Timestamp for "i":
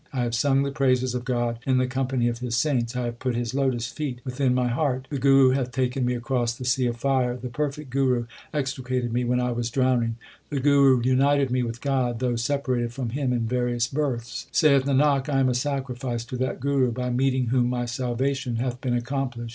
0.11-0.23, 2.95-3.03, 9.39-9.51, 15.31-15.39